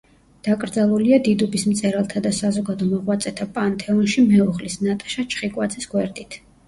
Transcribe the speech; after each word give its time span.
დაკრძალულია 0.45 1.17
დიდუბის 1.27 1.65
მწერალთა 1.73 2.23
და 2.27 2.31
საზოგადო 2.37 2.87
მოღვაწეთა 2.95 3.47
პანთეონში 3.59 4.25
მეუღლის, 4.33 4.79
ნატაშა 4.89 5.27
ჩხიკვაძის, 5.35 5.91
გვერდით. 5.93 6.41